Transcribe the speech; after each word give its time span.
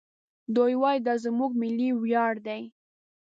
دوی 0.55 0.73
وايي 0.81 0.99
دا 1.07 1.13
زموږ 1.23 1.51
ملي 1.61 1.89
ویاړ 2.01 2.33
دی. 2.47 2.61